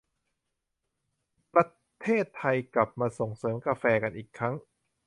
[1.53, 1.67] ประ
[2.01, 4.53] เทศไทยกลับมาส่งเสริมกาแฟกันอีกครั้ง